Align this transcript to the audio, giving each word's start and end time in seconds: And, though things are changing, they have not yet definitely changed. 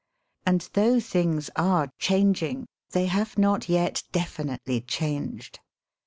And, 0.47 0.67
though 0.73 0.99
things 0.99 1.51
are 1.55 1.91
changing, 1.99 2.65
they 2.89 3.05
have 3.05 3.37
not 3.37 3.69
yet 3.69 4.01
definitely 4.11 4.81
changed. 4.81 5.59